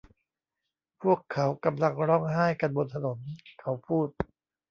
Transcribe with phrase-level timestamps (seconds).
[1.01, 3.17] พวกเขากำลังร้องไห้กันบนถนน'
[3.61, 4.07] เขาพูด